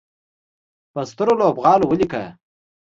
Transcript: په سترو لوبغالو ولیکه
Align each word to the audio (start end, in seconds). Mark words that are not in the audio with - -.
په 0.93 0.99
سترو 1.09 1.33
لوبغالو 1.41 1.85
ولیکه 1.89 2.21